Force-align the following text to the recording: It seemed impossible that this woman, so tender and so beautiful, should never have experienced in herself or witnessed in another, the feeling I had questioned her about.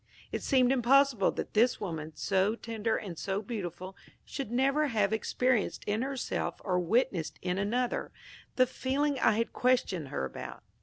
It 0.31 0.41
seemed 0.41 0.71
impossible 0.71 1.29
that 1.33 1.53
this 1.53 1.79
woman, 1.79 2.13
so 2.15 2.55
tender 2.55 2.97
and 2.97 3.19
so 3.19 3.39
beautiful, 3.39 3.95
should 4.25 4.49
never 4.51 4.87
have 4.87 5.13
experienced 5.13 5.83
in 5.85 6.01
herself 6.01 6.59
or 6.63 6.79
witnessed 6.79 7.37
in 7.43 7.59
another, 7.59 8.11
the 8.55 8.65
feeling 8.65 9.19
I 9.19 9.33
had 9.33 9.53
questioned 9.53 10.07
her 10.07 10.25
about. 10.25 10.63